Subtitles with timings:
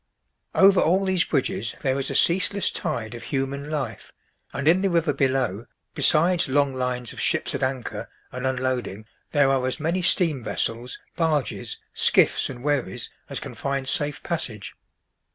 [0.55, 4.11] Over all these bridges there is a ceaseless tide of human life,
[4.51, 9.51] and in the river below, besides long lines of ships at anchor and unloading, there
[9.51, 14.73] are as many steam vessels, barges, skiffs, and wherries as can find safe passage.